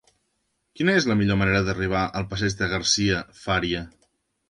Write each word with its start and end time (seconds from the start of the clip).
Quina 0.79 0.95
és 1.01 1.07
la 1.11 1.17
millor 1.19 1.39
manera 1.43 1.63
d'arribar 1.69 2.03
al 2.23 2.29
passeig 2.35 2.59
de 2.65 2.73
Garcia 2.75 3.25
Fària? 3.47 3.89